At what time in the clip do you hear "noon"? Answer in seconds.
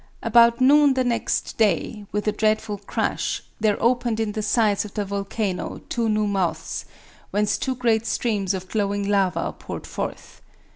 0.59-0.95